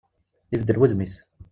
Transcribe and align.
Ibeddel 0.53 0.79
wudem-is. 0.79 1.15